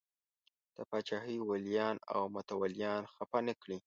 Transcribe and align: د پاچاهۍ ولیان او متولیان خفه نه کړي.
د 0.75 0.77
پاچاهۍ 0.89 1.37
ولیان 1.49 1.95
او 2.13 2.21
متولیان 2.35 3.03
خفه 3.13 3.39
نه 3.47 3.53
کړي. 3.61 3.77